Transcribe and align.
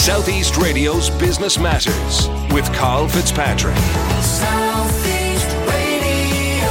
Southeast 0.00 0.56
Radio's 0.56 1.10
Business 1.10 1.58
Matters 1.58 2.26
with 2.54 2.64
Carl 2.72 3.06
Fitzpatrick. 3.06 3.76
Southeast 4.22 5.46
Radio. 5.68 6.70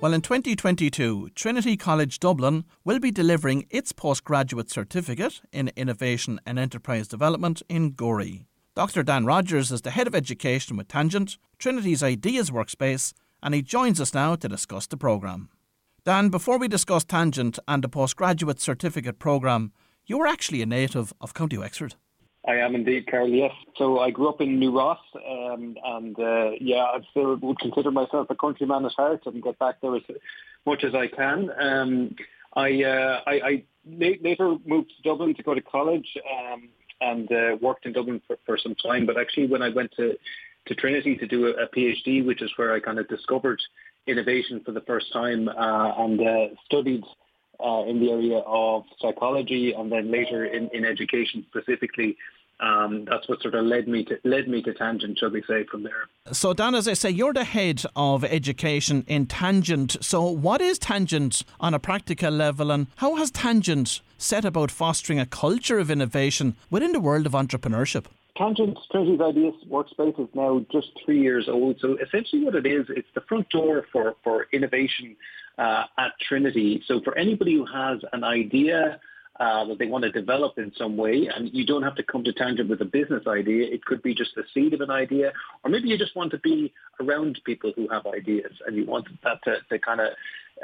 Well, 0.00 0.14
in 0.14 0.22
2022, 0.22 1.28
Trinity 1.34 1.76
College 1.76 2.18
Dublin 2.20 2.64
will 2.84 3.00
be 3.00 3.10
delivering 3.10 3.66
its 3.68 3.92
postgraduate 3.92 4.70
certificate 4.70 5.42
in 5.52 5.70
Innovation 5.76 6.40
and 6.46 6.58
Enterprise 6.58 7.06
Development 7.06 7.62
in 7.68 7.90
Gorey. 7.90 8.46
Dr. 8.74 9.02
Dan 9.02 9.26
Rogers 9.26 9.70
is 9.70 9.82
the 9.82 9.90
Head 9.90 10.06
of 10.06 10.14
Education 10.14 10.78
with 10.78 10.88
Tangent, 10.88 11.36
Trinity's 11.58 12.02
Ideas 12.02 12.50
Workspace, 12.50 13.12
and 13.42 13.54
he 13.54 13.60
joins 13.60 14.00
us 14.00 14.14
now 14.14 14.36
to 14.36 14.48
discuss 14.48 14.86
the 14.86 14.96
programme. 14.96 15.50
Dan, 16.04 16.30
before 16.30 16.58
we 16.58 16.66
discuss 16.66 17.04
Tangent 17.04 17.58
and 17.68 17.84
the 17.84 17.88
postgraduate 17.88 18.58
certificate 18.58 19.18
programme, 19.18 19.70
you 20.12 20.18
were 20.18 20.26
actually 20.26 20.60
a 20.60 20.66
native 20.66 21.14
of 21.22 21.32
County 21.32 21.56
Wexford. 21.56 21.94
I 22.46 22.56
am 22.56 22.74
indeed, 22.74 23.06
Carol. 23.06 23.30
Yes. 23.30 23.54
So 23.78 24.00
I 24.00 24.10
grew 24.10 24.28
up 24.28 24.42
in 24.42 24.58
New 24.58 24.76
Ross, 24.76 24.98
um, 25.16 25.74
and 25.82 26.14
uh, 26.18 26.50
yeah, 26.60 26.84
I 26.94 26.98
still 27.12 27.34
would 27.36 27.58
consider 27.58 27.90
myself 27.90 28.26
a 28.28 28.34
countryman 28.34 28.84
at 28.84 28.92
heart 28.92 29.22
and 29.24 29.42
get 29.42 29.58
back 29.58 29.76
there 29.80 29.96
as 29.96 30.02
much 30.66 30.84
as 30.84 30.94
I 30.94 31.06
can. 31.06 31.50
Um, 31.58 32.14
I, 32.54 32.84
uh, 32.84 33.20
I, 33.26 33.34
I 33.50 33.64
later 33.86 34.56
moved 34.66 34.90
to 34.94 35.02
Dublin 35.02 35.34
to 35.34 35.42
go 35.42 35.54
to 35.54 35.62
college 35.62 36.08
um, 36.36 36.68
and 37.00 37.32
uh, 37.32 37.56
worked 37.62 37.86
in 37.86 37.94
Dublin 37.94 38.20
for, 38.26 38.36
for 38.44 38.58
some 38.58 38.74
time. 38.74 39.06
But 39.06 39.18
actually, 39.18 39.46
when 39.46 39.62
I 39.62 39.70
went 39.70 39.92
to 39.96 40.18
to 40.66 40.74
Trinity 40.74 41.16
to 41.16 41.26
do 41.26 41.46
a, 41.46 41.64
a 41.64 41.68
PhD, 41.74 42.24
which 42.24 42.42
is 42.42 42.52
where 42.56 42.72
I 42.74 42.80
kind 42.80 42.98
of 42.98 43.08
discovered 43.08 43.60
innovation 44.06 44.60
for 44.64 44.72
the 44.72 44.82
first 44.82 45.12
time 45.12 45.48
uh, 45.48 46.04
and 46.04 46.20
uh, 46.20 46.46
studied 46.66 47.02
uh, 47.62 47.84
in 47.84 48.00
the 48.00 48.10
area 48.10 48.38
of 48.38 48.84
psychology 49.00 49.72
and 49.72 49.90
then 49.90 50.10
later 50.10 50.44
in, 50.44 50.68
in 50.72 50.84
education 50.84 51.44
specifically. 51.48 52.16
Um, 52.60 53.06
that's 53.10 53.28
what 53.28 53.42
sort 53.42 53.54
of 53.56 53.64
led 53.64 53.88
me 53.88 54.04
to 54.04 54.18
led 54.22 54.46
me 54.46 54.62
to 54.62 54.72
Tangent, 54.72 55.18
shall 55.18 55.30
we 55.30 55.42
say, 55.48 55.64
from 55.64 55.82
there. 55.82 56.06
So, 56.30 56.54
Dan, 56.54 56.76
as 56.76 56.86
I 56.86 56.92
say, 56.92 57.10
you're 57.10 57.32
the 57.32 57.42
head 57.42 57.82
of 57.96 58.24
education 58.24 59.04
in 59.08 59.26
Tangent. 59.26 59.96
So, 60.00 60.22
what 60.30 60.60
is 60.60 60.78
Tangent 60.78 61.42
on 61.58 61.74
a 61.74 61.80
practical 61.80 62.30
level, 62.30 62.70
and 62.70 62.86
how 62.96 63.16
has 63.16 63.32
Tangent 63.32 64.00
set 64.16 64.44
about 64.44 64.70
fostering 64.70 65.18
a 65.18 65.26
culture 65.26 65.80
of 65.80 65.90
innovation 65.90 66.54
within 66.70 66.92
the 66.92 67.00
world 67.00 67.26
of 67.26 67.32
entrepreneurship? 67.32 68.04
Tangent 68.36 68.78
Trinity's 68.90 69.20
Ideas 69.20 69.54
Workspace 69.68 70.18
is 70.18 70.28
now 70.34 70.64
just 70.70 70.88
three 71.04 71.20
years 71.20 71.48
old. 71.48 71.78
So 71.80 71.98
essentially 71.98 72.44
what 72.44 72.54
it 72.54 72.66
is, 72.66 72.86
it's 72.88 73.08
the 73.14 73.20
front 73.22 73.48
door 73.50 73.86
for, 73.92 74.14
for 74.24 74.46
innovation 74.52 75.16
uh, 75.58 75.84
at 75.98 76.12
Trinity. 76.28 76.82
So 76.86 77.00
for 77.02 77.16
anybody 77.16 77.54
who 77.54 77.66
has 77.66 78.00
an 78.12 78.24
idea 78.24 79.00
uh, 79.40 79.64
that 79.64 79.78
they 79.78 79.86
want 79.86 80.04
to 80.04 80.12
develop 80.12 80.58
in 80.58 80.70
some 80.76 80.96
way, 80.96 81.28
and 81.34 81.50
you 81.52 81.64
don't 81.64 81.82
have 81.82 81.96
to 81.96 82.02
come 82.02 82.22
to 82.22 82.32
Tangent 82.32 82.68
with 82.68 82.80
a 82.82 82.84
business 82.84 83.26
idea. 83.26 83.66
It 83.66 83.84
could 83.84 84.02
be 84.02 84.14
just 84.14 84.34
the 84.36 84.44
seed 84.52 84.74
of 84.74 84.82
an 84.82 84.90
idea, 84.90 85.32
or 85.64 85.70
maybe 85.70 85.88
you 85.88 85.98
just 85.98 86.14
want 86.14 86.30
to 86.32 86.38
be 86.38 86.72
around 87.00 87.40
people 87.44 87.72
who 87.74 87.88
have 87.88 88.06
ideas, 88.06 88.52
and 88.66 88.76
you 88.76 88.84
want 88.84 89.08
that 89.24 89.42
to, 89.44 89.56
to 89.70 89.78
kind 89.78 90.00
of 90.00 90.08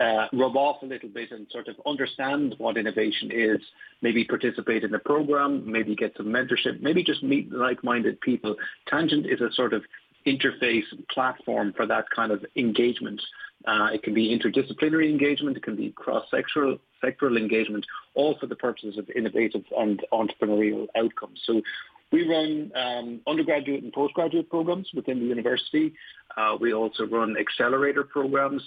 uh, 0.00 0.26
rub 0.32 0.56
off 0.56 0.82
a 0.82 0.86
little 0.86 1.08
bit 1.08 1.32
and 1.32 1.46
sort 1.50 1.66
of 1.66 1.76
understand 1.86 2.54
what 2.58 2.76
innovation 2.76 3.30
is. 3.32 3.58
Maybe 4.02 4.22
participate 4.22 4.84
in 4.84 4.94
a 4.94 4.98
program, 4.98 5.70
maybe 5.70 5.96
get 5.96 6.14
some 6.16 6.26
mentorship, 6.26 6.80
maybe 6.80 7.02
just 7.02 7.22
meet 7.22 7.50
like-minded 7.50 8.20
people. 8.20 8.54
Tangent 8.86 9.26
is 9.26 9.40
a 9.40 9.52
sort 9.54 9.72
of 9.72 9.82
interface 10.26 10.84
platform 11.10 11.72
for 11.74 11.86
that 11.86 12.04
kind 12.14 12.32
of 12.32 12.44
engagement. 12.54 13.20
Uh, 13.66 13.88
it 13.92 14.02
can 14.02 14.14
be 14.14 14.36
interdisciplinary 14.36 15.10
engagement, 15.10 15.56
it 15.56 15.62
can 15.62 15.76
be 15.76 15.90
cross-sectoral 15.90 16.78
sectoral 17.04 17.36
engagement, 17.36 17.84
all 18.14 18.36
for 18.38 18.46
the 18.46 18.56
purposes 18.56 18.98
of 18.98 19.08
innovative 19.10 19.64
and 19.76 20.04
entrepreneurial 20.12 20.86
outcomes. 20.96 21.40
So 21.44 21.62
we 22.10 22.28
run 22.28 22.72
um, 22.74 23.20
undergraduate 23.26 23.82
and 23.82 23.92
postgraduate 23.92 24.48
programs 24.48 24.88
within 24.94 25.20
the 25.20 25.26
university. 25.26 25.94
Uh, 26.36 26.56
we 26.60 26.72
also 26.72 27.06
run 27.06 27.36
accelerator 27.36 28.04
programs. 28.04 28.62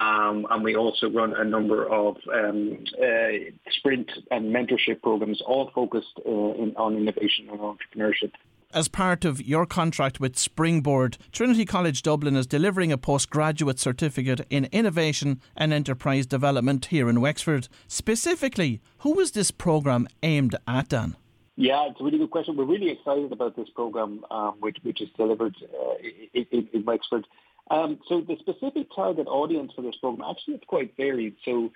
Um, 0.00 0.44
and 0.50 0.64
we 0.64 0.74
also 0.74 1.08
run 1.08 1.34
a 1.34 1.44
number 1.44 1.88
of 1.88 2.16
um, 2.32 2.84
uh, 3.00 3.52
sprint 3.78 4.10
and 4.32 4.52
mentorship 4.52 5.00
programs, 5.02 5.40
all 5.46 5.70
focused 5.72 6.18
uh, 6.26 6.30
in, 6.30 6.74
on 6.76 6.96
innovation 6.96 7.48
and 7.48 7.60
entrepreneurship. 7.60 8.32
As 8.74 8.88
part 8.88 9.24
of 9.24 9.40
your 9.40 9.66
contract 9.66 10.18
with 10.18 10.36
Springboard, 10.36 11.16
Trinity 11.30 11.64
College 11.64 12.02
Dublin 12.02 12.34
is 12.34 12.44
delivering 12.44 12.90
a 12.90 12.98
postgraduate 12.98 13.78
certificate 13.78 14.44
in 14.50 14.64
innovation 14.72 15.40
and 15.56 15.72
enterprise 15.72 16.26
development 16.26 16.86
here 16.86 17.08
in 17.08 17.20
Wexford. 17.20 17.68
Specifically, 17.86 18.80
who 18.98 19.20
is 19.20 19.30
this 19.30 19.52
programme 19.52 20.08
aimed 20.24 20.56
at, 20.66 20.88
Dan? 20.88 21.14
Yeah, 21.54 21.86
it's 21.88 22.00
a 22.00 22.02
really 22.02 22.18
good 22.18 22.32
question. 22.32 22.56
We're 22.56 22.64
really 22.64 22.90
excited 22.90 23.30
about 23.30 23.54
this 23.54 23.68
program, 23.68 24.24
um, 24.32 24.56
which 24.58 24.78
which 24.82 25.00
is 25.00 25.08
delivered 25.16 25.54
uh, 25.62 25.94
in, 26.34 26.68
in, 26.72 26.84
Wexford. 26.84 27.28
Um, 27.70 28.00
so 28.08 28.22
the 28.22 28.36
specific 28.40 28.88
target 28.92 29.28
audience 29.28 29.70
for 29.76 29.82
this 29.82 29.94
program 29.94 30.28
actually 30.28 30.54
it's 30.54 30.64
quite 30.64 30.96
varied. 30.96 31.36
So 31.44 31.70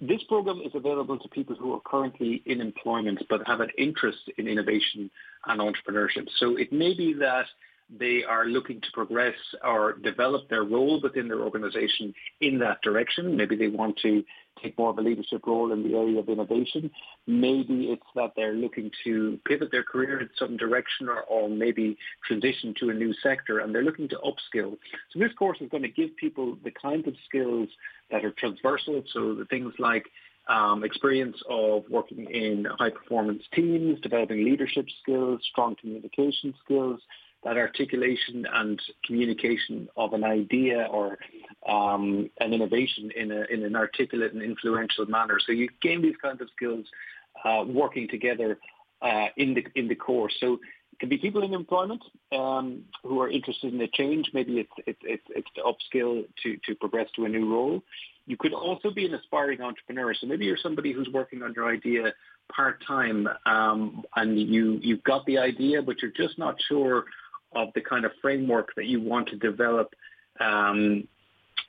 this 0.00 0.22
program 0.24 0.60
is 0.64 0.72
available 0.74 1.18
to 1.18 1.28
people 1.28 1.54
who 1.56 1.74
are 1.74 1.80
currently 1.84 2.42
in 2.46 2.60
employment 2.60 3.22
but 3.28 3.46
have 3.46 3.60
an 3.60 3.70
interest 3.76 4.30
in 4.38 4.48
innovation 4.48 5.10
and 5.46 5.60
entrepreneurship. 5.60 6.28
So 6.38 6.56
it 6.56 6.72
may 6.72 6.94
be 6.94 7.12
that 7.14 7.46
they 7.98 8.22
are 8.22 8.46
looking 8.46 8.80
to 8.80 8.86
progress 8.92 9.34
or 9.64 9.94
develop 9.94 10.48
their 10.48 10.62
role 10.62 11.00
within 11.02 11.28
their 11.28 11.40
organization 11.40 12.14
in 12.40 12.58
that 12.58 12.82
direction. 12.82 13.36
Maybe 13.36 13.56
they 13.56 13.68
want 13.68 13.98
to 14.02 14.22
take 14.62 14.76
more 14.78 14.90
of 14.90 14.98
a 14.98 15.02
leadership 15.02 15.46
role 15.46 15.72
in 15.72 15.82
the 15.82 15.96
area 15.96 16.18
of 16.18 16.28
innovation. 16.28 16.90
Maybe 17.26 17.86
it's 17.90 18.02
that 18.14 18.32
they're 18.36 18.54
looking 18.54 18.90
to 19.04 19.38
pivot 19.46 19.70
their 19.72 19.82
career 19.82 20.20
in 20.20 20.30
some 20.38 20.56
direction 20.56 21.08
or, 21.08 21.22
or 21.22 21.48
maybe 21.48 21.96
transition 22.26 22.74
to 22.80 22.90
a 22.90 22.94
new 22.94 23.14
sector 23.22 23.60
and 23.60 23.74
they're 23.74 23.82
looking 23.82 24.08
to 24.10 24.16
upskill. 24.16 24.76
So 25.12 25.18
this 25.18 25.32
course 25.38 25.58
is 25.60 25.70
going 25.70 25.82
to 25.82 25.88
give 25.88 26.16
people 26.16 26.56
the 26.62 26.70
kinds 26.70 27.08
of 27.08 27.14
skills 27.26 27.68
that 28.10 28.24
are 28.24 28.32
transversal. 28.32 29.02
So 29.12 29.34
the 29.34 29.46
things 29.46 29.72
like 29.78 30.04
um, 30.48 30.84
experience 30.84 31.36
of 31.48 31.84
working 31.88 32.24
in 32.30 32.66
high 32.78 32.90
performance 32.90 33.42
teams, 33.54 34.00
developing 34.00 34.44
leadership 34.44 34.86
skills, 35.02 35.40
strong 35.50 35.76
communication 35.80 36.54
skills, 36.64 37.00
that 37.44 37.56
articulation 37.56 38.46
and 38.52 38.80
communication 39.04 39.88
of 39.96 40.12
an 40.12 40.24
idea 40.24 40.86
or 40.90 41.18
um, 41.68 42.28
an 42.40 42.52
innovation 42.52 43.10
in, 43.16 43.32
a, 43.32 43.44
in 43.50 43.64
an 43.64 43.76
articulate 43.76 44.32
and 44.32 44.42
influential 44.42 45.06
manner. 45.06 45.38
So 45.44 45.52
you 45.52 45.68
gain 45.80 46.02
these 46.02 46.16
kinds 46.20 46.40
of 46.40 46.48
skills 46.54 46.86
uh, 47.44 47.64
working 47.66 48.08
together 48.08 48.58
uh, 49.02 49.26
in 49.36 49.54
the 49.54 49.64
in 49.74 49.88
the 49.88 49.94
course. 49.94 50.34
So 50.40 50.54
it 50.92 50.98
can 50.98 51.08
be 51.08 51.16
people 51.16 51.42
in 51.42 51.54
employment 51.54 52.02
um, 52.32 52.82
who 53.02 53.20
are 53.20 53.30
interested 53.30 53.72
in 53.72 53.80
a 53.80 53.88
change. 53.88 54.30
Maybe 54.34 54.58
it's 54.58 54.72
it's 54.86 55.00
it's, 55.02 55.24
it's 55.30 55.48
to 55.56 55.62
upskill 55.62 56.24
to 56.42 56.56
to 56.66 56.74
progress 56.74 57.08
to 57.16 57.24
a 57.24 57.28
new 57.28 57.50
role. 57.50 57.82
You 58.26 58.36
could 58.36 58.52
also 58.52 58.90
be 58.90 59.06
an 59.06 59.14
aspiring 59.14 59.62
entrepreneur. 59.62 60.14
So 60.14 60.26
maybe 60.26 60.44
you're 60.44 60.58
somebody 60.62 60.92
who's 60.92 61.08
working 61.12 61.42
on 61.42 61.54
your 61.54 61.72
idea 61.72 62.12
part 62.54 62.84
time, 62.86 63.26
um, 63.46 64.04
and 64.16 64.38
you 64.38 64.78
you've 64.82 65.02
got 65.04 65.24
the 65.24 65.38
idea, 65.38 65.80
but 65.80 66.02
you're 66.02 66.10
just 66.10 66.38
not 66.38 66.56
sure 66.68 67.06
of 67.52 67.68
the 67.74 67.80
kind 67.80 68.04
of 68.04 68.12
framework 68.20 68.74
that 68.76 68.86
you 68.86 69.00
want 69.00 69.28
to 69.28 69.36
develop 69.36 69.94
um, 70.38 71.06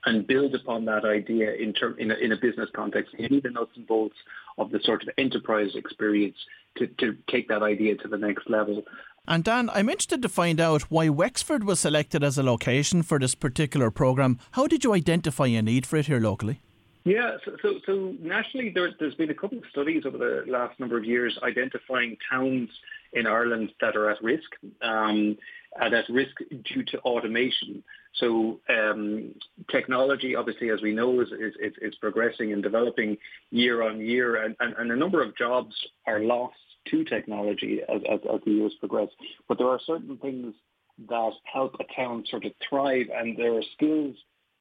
and 0.06 0.25
build 0.25 0.56
upon 0.56 0.86
that 0.86 1.06
idea 1.06 1.53
in, 1.53 1.74
term, 1.74 1.96
in, 2.00 2.12
a, 2.12 2.16
in 2.16 2.31
a 2.31 2.38
business 2.38 2.69
context. 2.74 3.14
You 3.18 3.30
need 3.30 3.44
the 3.44 3.52
nuts 3.52 3.72
and 3.75 3.86
bolts 3.88 4.16
of 4.58 4.72
the 4.72 4.80
sort 4.84 5.03
of 5.03 5.09
enterprise 5.18 5.72
experience 5.75 6.38
to, 6.78 6.88
to 6.88 7.18
take 7.30 7.47
that 7.50 7.62
idea 7.62 7.96
to 7.97 8.08
the 8.08 8.18
next 8.18 8.50
level. 8.50 8.84
And 9.28 9.44
Dan, 9.44 9.70
I'm 9.70 9.90
interested 9.90 10.22
to 10.24 10.30
find 10.30 10.59
out 10.59 10.84
why 10.84 11.09
Wexford 11.09 11.64
was 11.64 11.80
selected 11.80 12.24
as 12.24 12.38
a 12.38 12.44
location 12.44 13.03
for 13.03 13.20
this 13.20 13.36
particular 13.36 13.91
programme. 13.91 14.40
How 14.52 14.68
did 14.68 14.84
you 14.84 14.94
identify 14.94 15.47
a 15.47 15.62
need 15.62 15.86
for 15.86 15.97
it 15.97 16.08
here 16.08 16.20
locally? 16.20 16.62
Yeah, 17.03 17.38
so, 17.46 17.58
so, 17.62 17.80
so 17.86 18.16
nationally 18.20 18.72
there, 18.74 18.90
has 19.00 19.14
been 19.16 19.31
a 19.31 19.36
couple 19.36 19.58
of 19.58 19.64
studies 19.72 20.03
over 20.06 20.18
the 20.18 20.44
last 20.47 20.80
number 20.80 20.97
of 20.97 21.06
years 21.06 21.38
identifying 21.41 22.18
towns 22.29 22.70
in 23.14 23.26
Ireland 23.26 23.72
that 23.82 23.96
are 23.96 24.09
at 24.09 24.22
risk. 24.23 24.50
Um, 24.82 25.38
and 25.79 25.94
at 25.94 26.09
risk 26.09 26.35
due 26.66 26.84
to 26.84 27.00
automation. 27.00 27.84
So 28.16 28.59
um, 28.70 29.34
technology, 29.72 30.35
obviously, 30.35 30.70
as 30.70 30.82
we 30.82 30.91
know, 30.91 31.22
is, 31.22 31.29
is, 31.29 31.73
is 31.82 31.96
progressing 31.96 32.52
and 32.52 32.62
developing 32.62 33.18
year 33.52 33.84
on 33.84 34.02
year, 34.02 34.44
and, 34.44 34.56
and, 34.59 34.76
and, 34.78 34.91
a 34.91 34.96
number 34.96 35.23
of 35.23 35.35
jobs 35.38 35.73
are 36.06 36.20
lost 36.20 36.56
to 36.90 37.06
technology 37.06 37.79
as, 37.88 38.02
as, 38.12 38.20
as 38.34 38.41
the 38.46 38.52
years 38.52 38.73
progress. 38.79 39.09
But 39.47 39.59
there 39.59 39.68
are 39.68 39.79
certain 39.85 40.18
things 40.18 40.53
that 41.08 41.32
help 41.52 41.76
a 41.79 41.96
town 41.96 42.26
sort 42.29 42.46
of 42.46 42.52
thrive, 42.68 43.08
and 43.16 43.38
there 43.38 43.58
are 43.58 43.64
skills 43.76 44.16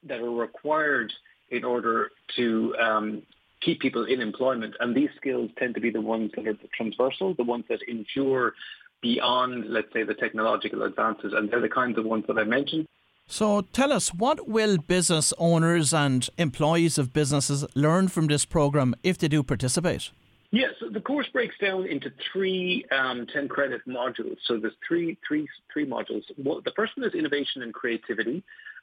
that 0.07 0.21
are 0.21 0.31
required 0.31 1.13
in 1.51 1.65
order 1.65 2.11
to 2.37 2.75
um, 2.81 3.23
keep 3.61 3.81
people 3.81 4.05
in 4.05 4.21
employment. 4.21 4.75
And 4.81 4.95
these 4.95 5.11
skills 5.17 5.51
tend 5.59 5.75
to 5.75 5.81
be 5.81 5.91
the 5.91 6.01
ones 6.01 6.31
that 6.37 6.47
are 6.47 6.57
transversal, 6.77 7.35
the 7.35 7.45
ones 7.45 7.65
that 7.69 7.81
ensure 7.89 8.55
beyond, 9.03 9.67
let's 9.69 9.93
say, 9.93 10.03
the 10.03 10.15
technological 10.15 10.83
advances. 10.83 11.33
And 11.35 11.51
they're 11.51 11.61
the 11.61 11.69
kinds 11.69 11.99
of 11.99 12.05
ones 12.05 12.25
that 12.29 12.39
I 12.39 12.45
mentioned. 12.45 12.87
So 13.27 13.63
tell 13.73 13.93
us, 13.93 14.13
what 14.13 14.49
will 14.49 14.77
business 14.77 15.33
owners 15.39 15.95
and 15.95 16.29
employees 16.37 16.99
of 16.99 17.13
businesses 17.13 17.65
learn 17.77 18.09
from 18.09 18.27
this 18.27 18.45
program 18.45 18.95
if 19.05 19.19
they 19.19 19.29
do 19.29 19.43
participate? 19.45 20.11
Yes, 20.53 20.71
so, 20.81 20.89
the 20.91 21.01
course 21.01 21.29
breaks 21.33 21.55
down 21.61 21.87
into 21.87 22.11
three 22.33 22.85
um, 22.91 23.29
10 23.33 23.47
credit 23.47 23.83
modules. 23.87 24.37
So 24.47 24.59
there's 24.59 24.75
three, 24.87 25.17
three, 25.27 25.47
three 25.73 25.87
modules. 25.87 26.23
Well, 26.39 26.61
the 26.65 26.73
first 26.75 26.97
one 26.97 27.07
is 27.07 27.15
innovation 27.15 27.63
and 27.63 27.73
creativity. 27.73 28.43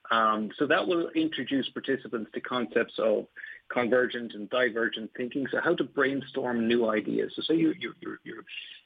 Um, 0.09 0.51
so 0.57 0.65
that 0.67 0.87
will 0.87 1.09
introduce 1.09 1.67
participants 1.69 2.31
to 2.33 2.39
concepts 2.39 2.93
of 2.97 3.25
convergent 3.71 4.33
and 4.33 4.49
divergent 4.49 5.11
thinking. 5.15 5.45
So 5.51 5.59
how 5.63 5.75
to 5.75 5.83
brainstorm 5.83 6.67
new 6.67 6.89
ideas. 6.89 7.33
So 7.35 7.41
say 7.41 7.55
you, 7.55 7.73
you, 7.79 7.93
you're, 8.01 8.19
you're 8.23 8.43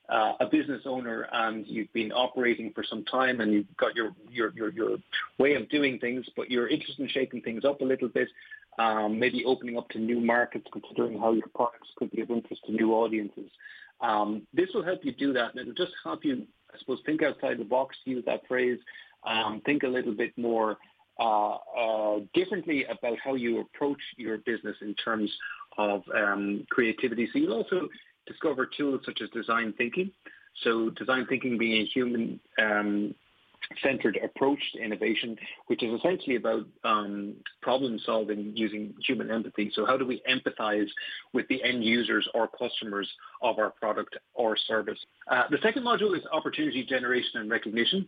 uh, 0.10 0.34
a 0.40 0.46
business 0.46 0.82
owner 0.86 1.28
and 1.32 1.66
you've 1.68 1.92
been 1.94 2.12
operating 2.12 2.72
for 2.74 2.84
some 2.84 3.06
time 3.06 3.42
and 3.42 3.54
you've 3.54 3.78
got 3.78 3.96
your, 3.96 4.12
your, 4.30 4.52
your, 4.54 4.72
your 4.72 4.98
way 5.38 5.56
of 5.56 5.70
doing 5.70 6.00
things, 6.00 6.26
but 6.36 6.50
you're 6.50 6.68
interested 6.68 7.00
in 7.00 7.10
shaking 7.10 7.42
things 7.42 7.64
up 7.64 7.82
a 7.82 7.86
little 7.86 8.10
bit, 8.10 8.28
um, 8.78 9.18
maybe 9.20 9.46
opening 9.46 9.78
up 9.78 9.88
to 9.90 10.00
new 10.00 10.20
markets, 10.20 10.68
considering 10.72 11.18
how 11.18 11.32
your 11.32 11.48
products 11.56 11.88
could 11.96 12.12
be 12.12 12.22
of 12.22 12.30
interest 12.30 12.62
to 12.66 12.74
new 12.74 12.94
audiences. 12.94 13.50
Um, 14.02 14.48
this 14.54 14.70
will 14.74 14.84
help 14.84 15.02
you 15.04 15.14
do 15.14 15.32
that 15.34 15.52
and 15.52 15.60
it'll 15.62 15.74
just 15.74 15.96
help 16.04 16.26
you, 16.26 16.46
I 16.74 16.80
suppose, 16.80 17.00
think 17.06 17.22
outside 17.24 17.60
the 17.60 17.64
box, 17.64 17.96
to 18.04 18.12
use 18.12 18.26
that 18.26 18.48
phrase, 18.48 18.80
um, 19.24 19.62
think 19.66 19.84
a 19.84 19.88
little 19.88 20.14
bit 20.14 20.36
more 20.38 20.78
uh, 21.20 22.20
differently 22.34 22.86
about 22.86 23.18
how 23.24 23.36
you 23.36 23.62
approach 23.62 24.00
your 24.18 24.38
business 24.40 24.76
in 24.82 24.96
terms 24.96 25.32
of 25.78 26.04
um, 26.16 26.66
creativity. 26.70 27.30
So 27.32 27.40
you'll 27.40 27.54
also 27.54 27.88
discover 28.28 28.66
tools 28.66 29.02
such 29.06 29.22
as 29.22 29.30
design 29.30 29.74
thinking. 29.78 30.12
So 30.64 30.90
design 30.92 31.26
thinking 31.28 31.58
being 31.58 31.82
a 31.82 31.86
human 31.86 32.40
um, 32.62 33.16
centered 33.84 34.20
approach 34.24 34.60
to 34.74 34.84
innovation, 34.84 35.38
which 35.68 35.84
is 35.84 35.94
essentially 36.00 36.36
about 36.36 36.66
um, 36.84 37.36
problem 37.62 38.00
solving 38.06 38.52
using 38.56 38.94
human 39.06 39.32
empathy. 39.32 39.72
So 39.74 39.86
how 39.86 39.98
do 39.98 40.06
we 40.06 40.22
empathize 40.30 40.88
with 41.34 41.48
the 41.48 41.64
end 41.64 41.84
users 41.84 42.28
or 42.34 42.48
customers 42.48 43.10
of 43.42 43.60
our 43.60 43.70
product 43.70 44.18
or 44.34 44.58
service? 44.58 45.00
Uh, 45.30 45.44
the 45.50 45.58
second 45.62 45.84
module 45.84 46.16
is 46.16 46.24
opportunity 46.32 46.84
generation 46.84 47.40
and 47.40 47.50
recognition. 47.50 48.08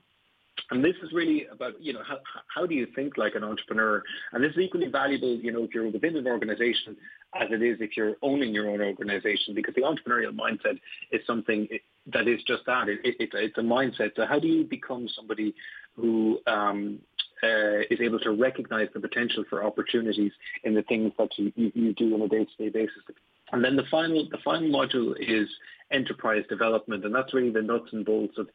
And 0.69 0.83
this 0.83 0.95
is 1.03 1.11
really 1.11 1.45
about, 1.51 1.79
you 1.81 1.93
know, 1.93 2.01
how, 2.07 2.19
how 2.53 2.65
do 2.65 2.73
you 2.73 2.87
think 2.95 3.17
like 3.17 3.35
an 3.35 3.43
entrepreneur? 3.43 4.01
And 4.31 4.43
this 4.43 4.51
is 4.53 4.59
equally 4.59 4.87
valuable, 4.87 5.35
you 5.35 5.51
know, 5.51 5.63
if 5.63 5.73
you're 5.73 5.89
within 5.89 6.15
an 6.15 6.27
organization 6.27 6.95
as 7.39 7.49
it 7.51 7.61
is 7.61 7.77
if 7.81 7.97
you're 7.97 8.15
owning 8.21 8.53
your 8.53 8.69
own 8.69 8.81
organization, 8.81 9.53
because 9.55 9.75
the 9.75 9.81
entrepreneurial 9.81 10.31
mindset 10.31 10.79
is 11.11 11.21
something 11.25 11.67
that 12.07 12.27
is 12.27 12.41
just 12.43 12.65
that. 12.65 12.87
It, 12.89 12.99
it, 13.03 13.29
it's 13.33 13.57
a 13.57 13.61
mindset. 13.61 14.11
So 14.15 14.25
how 14.25 14.39
do 14.39 14.47
you 14.47 14.63
become 14.63 15.07
somebody 15.15 15.53
who 15.95 16.39
um, 16.47 16.99
uh, 17.43 17.79
is 17.89 17.99
able 18.01 18.19
to 18.19 18.31
recognize 18.31 18.87
the 18.93 18.99
potential 18.99 19.43
for 19.49 19.63
opportunities 19.63 20.31
in 20.63 20.73
the 20.73 20.83
things 20.83 21.11
that 21.17 21.29
you, 21.37 21.51
you, 21.55 21.71
you 21.75 21.93
do 21.93 22.13
on 22.13 22.21
a 22.21 22.27
day-to-day 22.27 22.69
basis? 22.69 23.03
And 23.51 23.63
then 23.63 23.75
the 23.75 23.85
final, 23.91 24.27
the 24.29 24.39
final 24.43 24.69
module 24.69 25.13
is 25.19 25.47
enterprise 25.91 26.43
development, 26.49 27.05
and 27.05 27.13
that's 27.13 27.33
really 27.33 27.51
the 27.51 27.61
nuts 27.61 27.89
and 27.91 28.05
bolts 28.05 28.37
of 28.37 28.47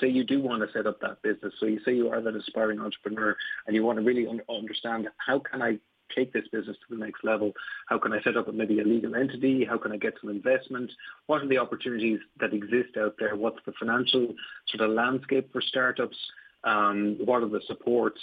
say 0.00 0.08
you 0.08 0.24
do 0.24 0.40
want 0.40 0.62
to 0.62 0.72
set 0.72 0.86
up 0.86 1.00
that 1.00 1.22
business. 1.22 1.54
So 1.58 1.66
you 1.66 1.80
say 1.84 1.94
you 1.94 2.08
are 2.10 2.20
that 2.20 2.36
aspiring 2.36 2.80
entrepreneur 2.80 3.36
and 3.66 3.74
you 3.74 3.84
want 3.84 3.98
to 3.98 4.04
really 4.04 4.26
un- 4.26 4.42
understand 4.48 5.08
how 5.18 5.38
can 5.38 5.62
I 5.62 5.78
take 6.14 6.32
this 6.32 6.46
business 6.52 6.76
to 6.76 6.96
the 6.96 7.04
next 7.04 7.24
level? 7.24 7.52
How 7.88 7.98
can 7.98 8.12
I 8.12 8.20
set 8.22 8.36
up 8.36 8.52
maybe 8.52 8.80
a 8.80 8.84
legal 8.84 9.14
entity? 9.14 9.64
How 9.64 9.78
can 9.78 9.92
I 9.92 9.96
get 9.96 10.14
some 10.20 10.30
investment? 10.30 10.90
What 11.26 11.42
are 11.42 11.48
the 11.48 11.58
opportunities 11.58 12.18
that 12.40 12.52
exist 12.52 12.96
out 12.98 13.14
there? 13.18 13.36
What's 13.36 13.60
the 13.66 13.72
financial 13.78 14.34
sort 14.68 14.88
of 14.88 14.94
landscape 14.94 15.52
for 15.52 15.60
startups? 15.60 16.16
Um, 16.64 17.16
what 17.24 17.42
are 17.42 17.48
the 17.48 17.62
supports? 17.66 18.20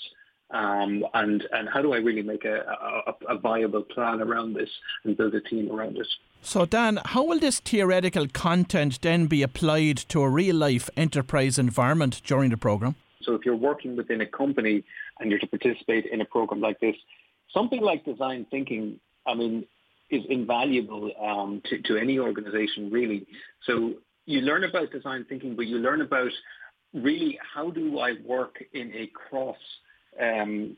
Um, 0.51 1.05
and 1.13 1.43
and 1.51 1.67
how 1.67 1.81
do 1.81 1.93
I 1.93 1.97
really 1.97 2.21
make 2.21 2.45
a, 2.45 2.61
a, 3.07 3.33
a, 3.33 3.37
viable 3.37 3.83
plan 3.83 4.21
around 4.21 4.53
this 4.53 4.69
and 5.03 5.17
build 5.17 5.35
a 5.35 5.41
team 5.41 5.69
around 5.69 5.97
it? 5.97 6.07
So, 6.41 6.65
Dan, 6.65 6.99
how 7.03 7.23
will 7.23 7.39
this 7.39 7.59
theoretical 7.59 8.27
content 8.27 9.01
then 9.01 9.27
be 9.27 9.43
applied 9.43 9.97
to 10.09 10.21
a 10.21 10.29
real 10.29 10.55
life 10.55 10.89
enterprise 10.95 11.59
environment 11.59 12.21
during 12.23 12.49
the 12.49 12.55
program? 12.55 12.95
So, 13.21 13.33
if 13.35 13.45
you're 13.45 13.57
working 13.57 13.97
within 13.97 14.21
a 14.21 14.25
company 14.25 14.85
and 15.19 15.29
you're 15.29 15.39
to 15.39 15.47
participate 15.47 16.05
in 16.05 16.21
a 16.21 16.25
program 16.25 16.61
like 16.61 16.79
this, 16.79 16.95
something 17.53 17.81
like 17.81 18.05
design 18.05 18.45
thinking, 18.49 19.01
I 19.25 19.33
mean, 19.33 19.65
is 20.09 20.23
invaluable 20.29 21.11
um, 21.21 21.61
to, 21.65 21.81
to 21.81 21.97
any 21.97 22.19
organization, 22.19 22.89
really. 22.89 23.27
So, 23.65 23.95
you 24.25 24.39
learn 24.41 24.63
about 24.63 24.91
design 24.91 25.25
thinking, 25.27 25.57
but 25.57 25.67
you 25.67 25.79
learn 25.79 25.99
about 25.99 26.31
really 26.93 27.37
how 27.53 27.69
do 27.69 27.99
I 27.99 28.13
work 28.25 28.63
in 28.73 28.93
a 28.93 29.07
cross 29.07 29.57
um, 30.21 30.77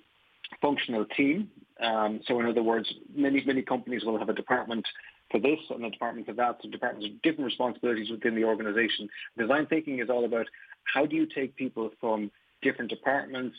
functional 0.61 1.05
team. 1.05 1.49
Um, 1.81 2.21
so 2.27 2.39
in 2.39 2.45
other 2.45 2.63
words, 2.63 2.91
many, 3.15 3.43
many 3.45 3.61
companies 3.61 4.03
will 4.03 4.17
have 4.17 4.29
a 4.29 4.33
department 4.33 4.85
for 5.31 5.39
this 5.39 5.59
and 5.69 5.85
a 5.85 5.89
department 5.89 6.27
for 6.27 6.33
that, 6.33 6.57
so 6.61 6.69
departments 6.69 7.07
with 7.07 7.21
different 7.21 7.45
responsibilities 7.45 8.09
within 8.09 8.35
the 8.35 8.43
organization. 8.43 9.07
Design 9.37 9.67
thinking 9.67 9.99
is 9.99 10.09
all 10.09 10.25
about 10.25 10.47
how 10.93 11.05
do 11.05 11.15
you 11.15 11.27
take 11.27 11.55
people 11.55 11.91
from 11.99 12.31
different 12.61 12.89
departments, 12.89 13.55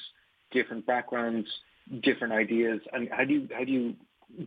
different 0.50 0.84
backgrounds, 0.86 1.48
different 2.02 2.32
ideas, 2.32 2.80
and 2.92 3.08
how 3.10 3.24
do 3.24 3.34
you, 3.34 3.48
how 3.56 3.64
do 3.64 3.70
you 3.70 3.94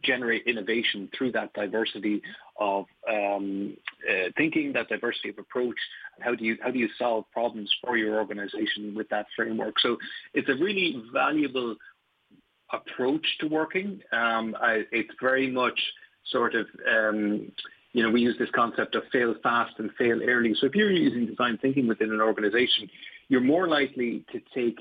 generate 0.04 0.46
innovation 0.48 1.10
through 1.18 1.32
that 1.34 1.54
diversity 1.54 2.22
of 2.60 2.86
um, 3.10 3.76
uh, 4.10 4.30
thinking, 4.38 4.74
that 4.74 4.90
diversity 4.90 5.30
of 5.30 5.38
approach. 5.38 5.76
How 6.20 6.36
do 6.36 6.46
you 6.46 6.58
how 6.62 6.72
do 6.72 6.80
you 6.80 6.90
solve 6.98 7.26
problems 7.32 7.72
for 7.84 7.98
your 7.98 8.20
organization 8.20 8.94
with 8.96 9.10
that 9.10 9.28
framework? 9.36 9.80
So 9.80 9.98
it's 10.34 10.50
a 10.50 10.56
really 10.56 11.04
valuable 11.12 11.76
approach 12.72 13.26
to 13.40 13.48
working. 13.48 14.02
Um, 14.12 14.56
I, 14.60 14.84
it's 14.92 15.14
very 15.22 15.50
much 15.50 15.80
sort 16.32 16.56
of 16.56 16.68
um, 16.90 17.52
you 17.94 18.02
know, 18.02 18.10
we 18.10 18.22
use 18.22 18.36
this 18.40 18.50
concept 18.54 18.96
of 18.96 19.04
fail 19.12 19.36
fast 19.44 19.74
and 19.78 19.92
fail 19.98 20.20
early. 20.24 20.54
So 20.60 20.66
if 20.66 20.76
you're 20.76 20.92
using 20.92 21.28
design 21.28 21.60
thinking 21.62 21.88
within 21.88 22.12
an 22.12 22.22
organization, 22.22 22.90
you're 23.30 23.42
more 23.42 23.68
likely 23.68 24.26
to 24.32 24.42
take 24.54 24.80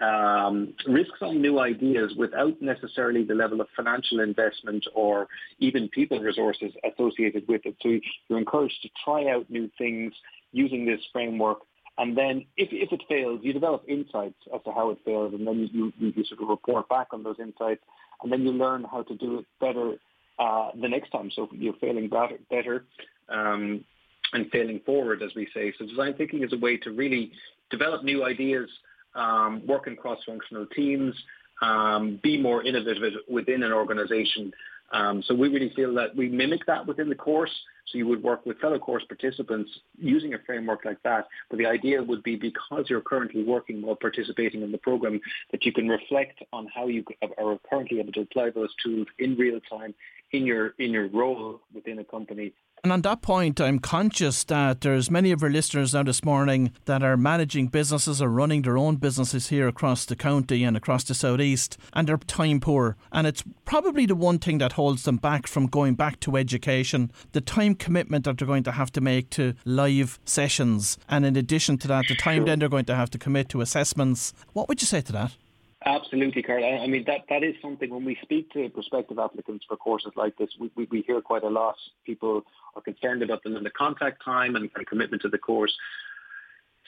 um, 0.00 0.74
risks 0.86 1.18
on 1.20 1.42
new 1.42 1.58
ideas 1.60 2.12
without 2.16 2.60
necessarily 2.60 3.22
the 3.22 3.34
level 3.34 3.60
of 3.60 3.68
financial 3.76 4.20
investment 4.20 4.86
or 4.94 5.28
even 5.58 5.88
people 5.88 6.18
resources 6.18 6.72
associated 6.90 7.46
with 7.48 7.62
it. 7.64 7.76
So 7.82 8.00
you're 8.28 8.38
encouraged 8.38 8.82
to 8.82 8.88
try 9.04 9.30
out 9.30 9.50
new 9.50 9.70
things 9.76 10.14
using 10.52 10.86
this 10.86 11.00
framework. 11.12 11.58
And 11.98 12.16
then 12.16 12.46
if, 12.56 12.70
if 12.72 12.92
it 12.92 13.02
fails, 13.08 13.40
you 13.42 13.52
develop 13.52 13.84
insights 13.86 14.38
as 14.54 14.62
to 14.64 14.72
how 14.72 14.90
it 14.90 14.98
failed, 15.04 15.34
and 15.34 15.46
then 15.46 15.68
you, 15.72 15.92
you, 15.98 16.24
sort 16.24 16.40
of 16.40 16.48
report 16.48 16.88
back 16.88 17.08
on 17.12 17.22
those 17.22 17.36
insights, 17.38 17.82
and 18.22 18.32
then 18.32 18.42
you 18.42 18.52
learn 18.52 18.86
how 18.90 19.02
to 19.02 19.14
do 19.16 19.40
it 19.40 19.46
better 19.60 19.96
uh, 20.38 20.70
the 20.80 20.88
next 20.88 21.10
time. 21.10 21.30
So 21.34 21.48
you're 21.52 21.74
failing 21.74 22.08
better, 22.08 22.38
better 22.48 22.86
um, 23.28 23.84
and 24.32 24.50
failing 24.50 24.80
forward, 24.86 25.22
as 25.22 25.32
we 25.36 25.46
say. 25.52 25.74
So 25.78 25.84
design 25.84 26.14
thinking 26.14 26.42
is 26.42 26.54
a 26.54 26.58
way 26.58 26.78
to 26.78 26.90
really 26.90 27.32
develop 27.70 28.02
new 28.02 28.24
ideas 28.24 28.70
um, 29.14 29.66
work 29.66 29.86
in 29.86 29.96
cross-functional 29.96 30.66
teams, 30.74 31.14
um, 31.62 32.18
be 32.22 32.40
more 32.40 32.64
innovative 32.64 33.12
within 33.28 33.62
an 33.62 33.72
organization. 33.72 34.52
Um, 34.92 35.22
so 35.26 35.34
we 35.34 35.48
really 35.48 35.72
feel 35.74 35.94
that 35.94 36.16
we 36.16 36.28
mimic 36.28 36.66
that 36.66 36.86
within 36.86 37.08
the 37.08 37.14
course. 37.14 37.52
So 37.86 37.98
you 37.98 38.06
would 38.08 38.22
work 38.22 38.46
with 38.46 38.58
fellow 38.58 38.78
course 38.78 39.04
participants 39.08 39.70
using 39.98 40.34
a 40.34 40.38
framework 40.46 40.84
like 40.84 41.02
that. 41.02 41.28
But 41.48 41.58
the 41.58 41.66
idea 41.66 42.02
would 42.02 42.22
be 42.22 42.36
because 42.36 42.86
you're 42.88 43.00
currently 43.00 43.44
working 43.44 43.82
while 43.82 43.96
participating 43.96 44.62
in 44.62 44.72
the 44.72 44.78
program, 44.78 45.20
that 45.50 45.64
you 45.64 45.72
can 45.72 45.88
reflect 45.88 46.42
on 46.52 46.68
how 46.74 46.86
you 46.86 47.04
are 47.38 47.58
currently 47.68 48.00
able 48.00 48.12
to 48.12 48.20
apply 48.20 48.50
those 48.50 48.70
tools 48.84 49.06
in 49.18 49.36
real 49.36 49.60
time 49.68 49.94
in 50.32 50.46
your 50.46 50.74
in 50.78 50.92
your 50.92 51.08
role 51.08 51.60
within 51.74 51.98
a 51.98 52.04
company 52.04 52.52
and 52.82 52.92
on 52.92 53.02
that 53.02 53.20
point, 53.20 53.60
I'm 53.60 53.78
conscious 53.78 54.44
that 54.44 54.80
there's 54.80 55.10
many 55.10 55.32
of 55.32 55.42
our 55.42 55.50
listeners 55.50 55.92
now 55.92 56.02
this 56.02 56.24
morning 56.24 56.72
that 56.86 57.02
are 57.02 57.16
managing 57.16 57.68
businesses 57.68 58.22
or 58.22 58.28
running 58.28 58.62
their 58.62 58.78
own 58.78 58.96
businesses 58.96 59.48
here 59.48 59.68
across 59.68 60.04
the 60.04 60.16
county 60.16 60.64
and 60.64 60.76
across 60.76 61.04
the 61.04 61.14
southeast, 61.14 61.76
and 61.92 62.08
they're 62.08 62.16
time 62.16 62.60
poor. 62.60 62.96
And 63.12 63.26
it's 63.26 63.44
probably 63.64 64.06
the 64.06 64.14
one 64.14 64.38
thing 64.38 64.58
that 64.58 64.72
holds 64.72 65.04
them 65.04 65.18
back 65.18 65.46
from 65.46 65.66
going 65.66 65.94
back 65.94 66.20
to 66.20 66.36
education, 66.36 67.10
the 67.32 67.40
time 67.40 67.74
commitment 67.74 68.24
that 68.24 68.38
they're 68.38 68.46
going 68.46 68.64
to 68.64 68.72
have 68.72 68.90
to 68.92 69.00
make 69.00 69.30
to 69.30 69.54
live 69.64 70.18
sessions. 70.24 70.96
And 71.08 71.26
in 71.26 71.36
addition 71.36 71.76
to 71.78 71.88
that, 71.88 72.06
the 72.08 72.16
time 72.16 72.44
then 72.46 72.60
they're 72.60 72.68
going 72.68 72.86
to 72.86 72.94
have 72.94 73.10
to 73.10 73.18
commit 73.18 73.48
to 73.50 73.60
assessments. 73.60 74.32
What 74.52 74.68
would 74.68 74.80
you 74.80 74.86
say 74.86 75.02
to 75.02 75.12
that? 75.12 75.36
Absolutely, 75.84 76.42
Carl. 76.42 76.62
I 76.62 76.86
mean, 76.86 77.04
that, 77.06 77.22
that 77.30 77.42
is 77.42 77.54
something 77.62 77.88
when 77.88 78.04
we 78.04 78.18
speak 78.22 78.50
to 78.52 78.68
prospective 78.68 79.18
applicants 79.18 79.64
for 79.66 79.78
courses 79.78 80.12
like 80.14 80.36
this, 80.36 80.50
we, 80.60 80.70
we, 80.76 80.86
we 80.90 81.02
hear 81.06 81.22
quite 81.22 81.42
a 81.42 81.48
lot. 81.48 81.76
People 82.04 82.42
are 82.76 82.82
concerned 82.82 83.22
about 83.22 83.42
the, 83.42 83.50
the 83.50 83.70
contact 83.70 84.22
time 84.22 84.56
and, 84.56 84.68
and 84.74 84.86
commitment 84.86 85.22
to 85.22 85.28
the 85.28 85.38
course. 85.38 85.74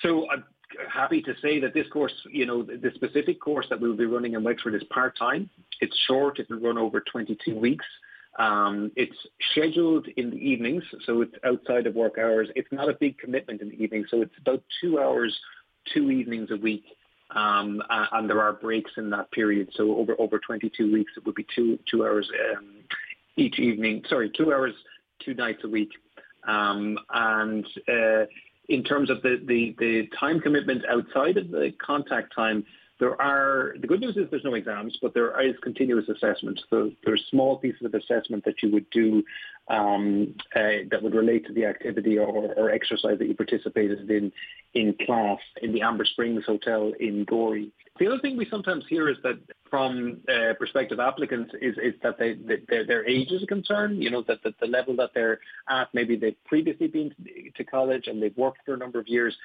So 0.03 0.31
I'm 0.31 0.45
happy 0.93 1.23
to 1.23 1.33
say 1.41 1.59
that 1.61 1.73
this 1.73 1.87
course, 1.89 2.13
you 2.31 2.45
know, 2.45 2.63
the 2.63 2.91
specific 2.95 3.41
course 3.41 3.67
that 3.71 3.81
we'll 3.81 3.97
be 3.97 4.05
running 4.05 4.35
in 4.35 4.45
Wexford 4.45 4.75
is 4.75 4.83
part-time. 4.93 5.49
It's 5.81 5.97
short. 6.07 6.39
It 6.39 6.51
will 6.51 6.61
run 6.61 6.77
over 6.77 7.01
22 7.01 7.59
weeks. 7.59 7.87
Um, 8.39 8.93
it's 8.95 9.17
scheduled 9.53 10.07
in 10.17 10.31
the 10.31 10.37
evenings, 10.37 10.83
so 11.07 11.23
it's 11.23 11.35
outside 11.45 11.87
of 11.87 11.95
work 11.95 12.19
hours. 12.19 12.49
It's 12.57 12.71
not 12.73 12.91
a 12.91 12.95
big 12.95 13.17
commitment 13.19 13.63
in 13.63 13.71
the 13.71 13.83
evening, 13.83 14.05
so 14.11 14.21
it's 14.21 14.35
about 14.39 14.63
two 14.83 14.99
hours, 14.99 15.39
two 15.95 16.11
evenings 16.11 16.51
a 16.51 16.57
week 16.57 16.85
um, 17.35 17.83
and 17.89 18.29
there 18.29 18.41
are 18.41 18.53
breaks 18.53 18.91
in 18.97 19.11
that 19.11 19.31
period. 19.31 19.71
So 19.75 19.97
over 19.97 20.15
over 20.19 20.39
22 20.39 20.93
weeks, 20.93 21.13
it 21.17 21.25
would 21.27 21.35
be 21.35 21.47
two 21.55 21.79
two 21.91 22.05
hours 22.05 22.31
um, 22.57 22.69
each 23.37 23.59
evening. 23.59 24.03
Sorry, 24.09 24.31
two 24.31 24.53
hours, 24.53 24.75
two 25.21 25.35
nights 25.35 25.63
a 25.65 25.69
week. 25.69 25.91
Um, 26.47 26.99
and 27.11 27.67
uh, 27.89 28.25
in 28.69 28.83
terms 28.83 29.11
of 29.11 29.23
the, 29.23 29.41
the, 29.47 29.75
the 29.79 30.09
time 30.19 30.41
commitment 30.41 30.83
outside 30.89 31.37
of 31.37 31.51
the 31.51 31.73
contact 31.85 32.35
time, 32.35 32.65
there 33.03 33.21
are 33.21 33.75
the 33.81 33.89
good 33.89 34.01
news 34.01 34.17
is 34.17 34.29
there's 34.31 34.45
no 34.45 34.55
exams, 34.55 34.97
but 35.03 35.13
there 35.13 35.41
is 35.45 35.57
continuous 35.61 36.09
assessment. 36.09 36.61
So 36.71 36.93
there's 37.05 37.21
small 37.31 37.57
pieces 37.57 37.83
of 37.83 37.93
assessment 37.95 38.45
that 38.45 38.63
you 38.63 38.71
would 38.71 38.89
do 38.91 39.25
um, 39.67 40.37
uh, 40.55 40.87
that 40.89 41.03
would 41.03 41.13
relate 41.13 41.45
to 41.47 41.53
the 41.53 41.65
activity 41.65 42.17
or, 42.17 42.29
or, 42.29 42.71
exercise 42.71 43.19
that 43.19 43.27
you 43.27 43.35
participated 43.35 44.09
in 44.09 44.31
in 44.75 44.95
class 45.05 45.41
in 45.63 45.73
the 45.73 45.83
Amber 45.83 46.05
Springs 46.05 46.45
Hotel 46.47 46.93
in 47.01 47.25
Gorey. 47.25 47.73
The 47.99 48.07
other 48.07 48.21
thing 48.21 48.37
we 48.37 48.47
sometimes 48.49 48.85
hear 48.89 49.09
is 49.09 49.17
that 49.25 49.39
from 49.69 50.21
uh, 50.29 50.55
prospective 50.55 51.01
applicants 51.01 51.53
is, 51.61 51.77
is 51.79 51.95
that 52.05 52.19
they, 52.19 52.35
their, 52.69 52.87
their 52.87 53.09
age 53.09 53.33
is 53.33 53.43
a 53.43 53.47
concern. 53.47 54.01
You 54.01 54.11
know 54.11 54.23
that, 54.29 54.45
that 54.45 54.61
the 54.61 54.67
level 54.67 54.95
that 54.97 55.11
they're 55.13 55.41
at, 55.69 55.89
maybe 55.93 56.15
they've 56.15 56.45
previously 56.45 56.87
been 56.87 57.13
to 57.57 57.65
college 57.65 58.07
and 58.07 58.23
they've 58.23 58.37
worked 58.37 58.61
for 58.65 58.75
a 58.75 58.79
number 58.79 59.01
of 59.01 59.09
years, 59.09 59.37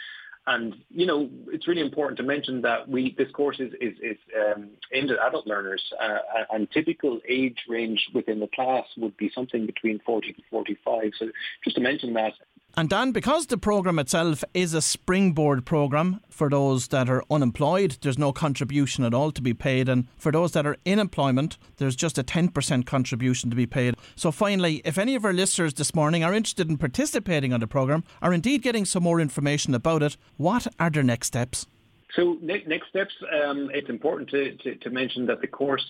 and 0.47 0.75
you 0.89 1.05
know, 1.05 1.29
it's 1.47 1.67
really 1.67 1.81
important 1.81 2.17
to 2.17 2.23
mention 2.23 2.61
that 2.61 2.87
we 2.87 3.13
this 3.17 3.29
course 3.31 3.59
is 3.59 3.73
is, 3.81 3.93
is 4.01 4.17
um, 4.35 4.69
aimed 4.93 5.11
at 5.11 5.19
adult 5.19 5.45
learners, 5.45 5.83
uh, 6.01 6.19
and 6.51 6.71
typical 6.71 7.19
age 7.27 7.57
range 7.67 8.07
within 8.13 8.39
the 8.39 8.47
class 8.47 8.85
would 8.97 9.15
be 9.17 9.29
something 9.35 9.65
between 9.65 9.99
40 10.05 10.33
to 10.33 10.41
45. 10.49 11.11
So 11.19 11.29
just 11.65 11.75
to 11.75 11.81
mention 11.81 12.13
that, 12.13 12.33
and 12.77 12.89
Dan, 12.89 13.11
because 13.11 13.47
the 13.47 13.57
programme 13.57 13.97
itself 13.97 14.43
is 14.53 14.75
a 14.75 14.83
springboard 14.83 15.65
programme 15.65 16.21
for 16.29 16.47
those 16.47 16.89
that 16.89 17.09
are 17.09 17.23
unemployed, 17.31 17.97
there's 18.01 18.19
no 18.19 18.31
contribution 18.31 19.03
at 19.03 19.15
all 19.15 19.31
to 19.31 19.41
be 19.41 19.55
paid. 19.55 19.89
And 19.89 20.07
for 20.15 20.31
those 20.31 20.51
that 20.51 20.67
are 20.67 20.77
in 20.85 20.99
employment, 20.99 21.57
there's 21.77 21.95
just 21.95 22.19
a 22.19 22.23
10% 22.23 22.85
contribution 22.85 23.49
to 23.49 23.55
be 23.55 23.65
paid. 23.65 23.95
So 24.15 24.31
finally, 24.31 24.83
if 24.85 24.99
any 24.99 25.15
of 25.15 25.25
our 25.25 25.33
listeners 25.33 25.73
this 25.73 25.95
morning 25.95 26.23
are 26.23 26.35
interested 26.35 26.69
in 26.69 26.77
participating 26.77 27.51
on 27.51 27.61
the 27.61 27.67
programme, 27.67 28.03
or 28.21 28.31
indeed 28.31 28.61
getting 28.61 28.85
some 28.85 29.01
more 29.01 29.19
information 29.19 29.73
about 29.73 30.03
it, 30.03 30.15
what 30.37 30.67
are 30.79 30.91
their 30.91 31.01
next 31.01 31.27
steps? 31.27 31.65
So 32.13 32.37
next 32.43 32.89
steps, 32.89 33.13
um, 33.43 33.71
it's 33.73 33.89
important 33.89 34.29
to, 34.29 34.55
to, 34.55 34.75
to, 34.75 34.89
mention 34.91 35.25
that 35.25 35.41
the 35.41 35.47
course, 35.47 35.83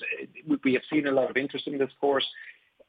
we 0.63 0.73
have 0.73 0.81
seen 0.89 1.07
a 1.07 1.11
lot 1.11 1.29
of 1.29 1.37
interest 1.37 1.67
in 1.67 1.77
this 1.77 1.91
course. 2.01 2.25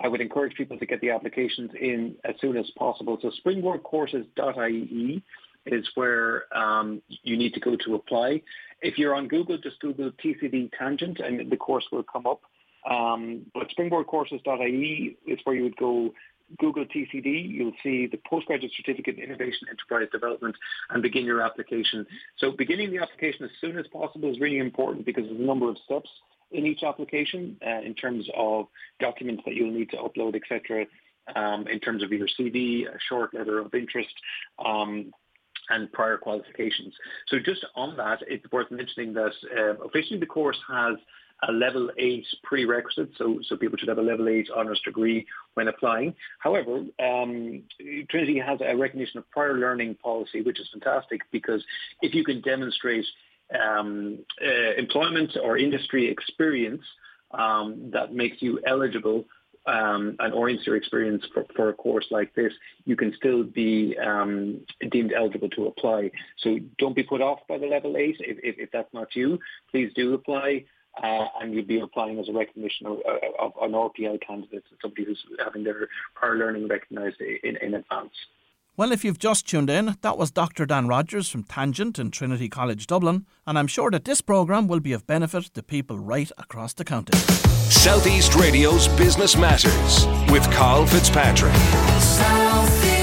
I 0.01 0.09
would 0.09 0.21
encourage 0.21 0.55
people 0.55 0.79
to 0.79 0.87
get 0.87 1.01
the 1.01 1.11
applications 1.11 1.71
in 1.81 2.15
as 2.25 2.35
soon 2.41 2.57
as 2.57 2.71
possible. 2.77 3.19
So 3.21 3.31
springboardcourses.ie 3.45 5.23
is 5.67 5.89
where 5.95 6.57
um, 6.57 7.03
you 7.23 7.37
need 7.37 7.55
to 7.55 7.61
go 7.61 7.77
to 7.85 7.95
apply. 7.97 8.43
If 8.81 8.97
you're 8.97 9.15
on 9.15 9.29
Google, 9.29 9.59
just 9.59 9.81
Google 9.81 10.13
TCD 10.25 10.71
Tangent 10.79 11.19
and 11.19 11.51
the 11.51 11.57
course 11.57 11.85
will 11.91 12.05
come 12.05 12.27
up. 12.27 12.43
Um, 12.89 13.47
but 13.53 13.69
springboardcourses.ie 13.77 15.17
is 15.27 15.39
where 15.45 15.57
you 15.57 15.65
would 15.65 15.77
go 15.77 16.15
Google 16.59 16.87
TCD, 16.87 17.47
you'll 17.49 17.73
see 17.83 18.07
the 18.07 18.19
postgraduate 18.29 18.73
certificate 18.75 19.19
in 19.19 19.25
innovation 19.25 19.69
enterprise 19.69 20.09
development 20.11 20.57
and 20.91 21.03
begin 21.03 21.25
your 21.25 21.43
application. 21.43 22.07
So 22.39 22.53
beginning 22.53 22.91
the 22.91 22.99
application 22.99 23.45
as 23.45 23.51
soon 23.61 23.79
as 23.79 23.87
possible 23.89 24.31
is 24.31 24.41
really 24.41 24.59
important 24.59 25.05
because 25.05 25.25
there's 25.25 25.39
a 25.39 25.43
number 25.43 25.69
of 25.69 25.77
steps 25.85 26.09
in 26.51 26.67
each 26.67 26.83
application 26.83 27.57
uh, 27.67 27.81
in 27.81 27.95
terms 27.95 28.29
of 28.37 28.67
documents 29.01 29.43
that 29.45 29.55
you'll 29.55 29.73
need 29.73 29.91
to 29.91 29.97
upload, 29.97 30.35
etc. 30.35 30.87
Um, 31.37 31.67
in 31.69 31.79
terms 31.81 32.03
of 32.03 32.11
your 32.11 32.27
CV, 32.39 32.87
a 32.87 32.99
short 33.09 33.35
letter 33.35 33.59
of 33.59 33.75
interest, 33.75 34.15
um, 34.65 35.13
and 35.71 35.93
prior 35.93 36.17
qualifications. 36.17 36.95
So 37.29 37.39
just 37.39 37.65
on 37.77 37.97
that, 37.97 38.21
it's 38.27 38.51
worth 38.51 38.71
mentioning 38.71 39.13
that 39.15 39.33
uh, 39.57 39.75
officially 39.85 40.19
the 40.19 40.27
course 40.27 40.57
has 40.69 40.97
a 41.47 41.53
level 41.53 41.91
8 41.97 42.27
prerequisite, 42.43 43.11
so, 43.17 43.39
so 43.49 43.57
people 43.57 43.79
should 43.79 43.89
have 43.89 43.99
a 43.99 44.03
level 44.03 44.29
8 44.29 44.49
honours 44.57 44.81
degree 44.85 45.25
when 45.55 45.69
applying. 45.69 46.15
However, 46.41 46.85
um, 46.99 47.63
Trinity 48.11 48.39
has 48.45 48.59
a 48.61 48.77
recognition 48.77 49.19
of 49.19 49.31
prior 49.31 49.57
learning 49.57 49.97
policy, 50.03 50.43
which 50.43 50.59
is 50.59 50.69
fantastic 50.73 51.21
because 51.31 51.63
if 52.03 52.15
you 52.15 52.25
can 52.25 52.41
demonstrate 52.41 53.05
um, 53.59 54.19
uh, 54.45 54.75
employment 54.77 55.37
or 55.43 55.57
industry 55.57 56.11
experience 56.11 56.83
um, 57.33 57.91
that 57.93 58.15
makes 58.15 58.41
you 58.41 58.61
eligible 58.67 59.25
um, 59.69 60.17
and 60.19 60.33
orients 60.33 60.67
your 60.67 60.77
experience 60.77 61.23
for, 61.33 61.45
for, 61.55 61.69
a 61.69 61.75
course 61.75 62.07
like 62.11 62.35
this, 62.35 62.53
you 62.87 62.97
can 62.97 63.13
still 63.15 63.45
be 63.45 63.97
um, 63.99 64.61
deemed 64.91 65.13
eligible 65.13 65.51
to 65.51 65.67
apply. 65.67 66.11
So 66.39 66.59
don't 66.79 66.97
be 66.97 67.03
put 67.03 67.21
off 67.21 67.41
by 67.49 67.59
the 67.59 67.67
level 67.67 67.97
8 67.97 68.17
if, 68.21 68.39
if, 68.43 68.59
if 68.59 68.71
that's 68.73 68.93
not 68.95 69.15
you. 69.15 69.39
Please 69.71 69.93
do 69.95 70.15
apply. 70.15 70.65
Uh, 71.03 71.27
and 71.41 71.55
you'd 71.55 71.69
be 71.69 71.79
applying 71.79 72.19
as 72.19 72.29
a 72.29 72.33
recognition 72.33 72.87
of, 72.87 72.99
of, 73.39 73.53
of 73.57 73.63
an 73.63 73.73
RPL 73.73 74.21
candidate, 74.21 74.65
somebody 74.83 75.05
who's 75.05 75.23
having 75.45 75.63
their 75.63 75.89
prior 76.15 76.37
learning 76.37 76.67
recognised 76.67 77.21
in, 77.21 77.57
in 77.59 77.75
advance. 77.75 78.11
Well, 78.79 78.93
if 78.93 79.05
you've 79.05 79.19
just 79.19 79.49
tuned 79.49 79.71
in, 79.71 79.97
that 80.03 80.17
was 80.17 80.31
Dr. 80.31 80.65
Dan 80.65 80.87
Rogers 80.87 81.29
from 81.29 81.43
Tangent 81.43 81.99
in 81.99 82.13
Trinity 82.13 82.49
College 82.49 82.87
Dublin, 82.87 83.27
and 83.45 83.59
I'm 83.59 83.67
sure 83.67 83.91
that 83.91 84.05
this 84.05 84.21
programme 84.21 84.69
will 84.69 84.79
be 84.79 84.93
of 84.93 85.05
benefit 85.05 85.47
to 85.55 85.65
people 85.65 85.99
right 85.99 86.31
across 86.39 86.75
the 86.75 86.85
county. 86.85 87.19
Southeast 87.19 88.37
Radio's 88.37 88.87
Business 88.87 89.37
Matters 89.37 90.07
with 90.31 90.49
Carl 90.53 90.87
Fitzpatrick. 90.87 91.57
Southeast. 92.01 92.98